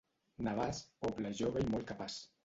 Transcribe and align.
Navàs, 0.45 0.79
poble 1.05 1.31
jove 1.41 1.63
i 1.65 1.67
molt 1.75 1.87
capaç. 1.91 2.17